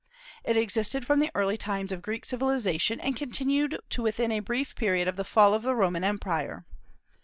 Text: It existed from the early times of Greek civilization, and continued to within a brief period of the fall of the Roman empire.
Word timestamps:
It 0.43 0.57
existed 0.57 1.05
from 1.05 1.19
the 1.19 1.29
early 1.35 1.57
times 1.57 1.91
of 1.91 2.01
Greek 2.01 2.25
civilization, 2.25 2.99
and 2.99 3.15
continued 3.15 3.79
to 3.91 4.01
within 4.01 4.31
a 4.31 4.39
brief 4.39 4.73
period 4.75 5.07
of 5.07 5.15
the 5.15 5.23
fall 5.23 5.53
of 5.53 5.61
the 5.61 5.75
Roman 5.75 6.03
empire. 6.03 6.65